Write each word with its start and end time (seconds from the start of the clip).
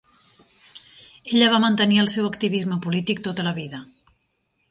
Ella 1.33 1.49
va 1.55 1.59
mantenir 1.65 2.01
el 2.03 2.09
seu 2.15 2.29
activisme 2.29 2.77
polític 2.87 3.21
tota 3.29 3.45
la 3.49 3.55
vida. 3.61 3.83